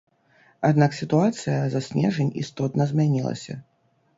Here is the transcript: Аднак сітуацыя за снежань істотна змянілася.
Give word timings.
Аднак 0.69 0.95
сітуацыя 0.99 1.59
за 1.73 1.81
снежань 1.89 2.33
істотна 2.45 2.83
змянілася. 2.93 3.53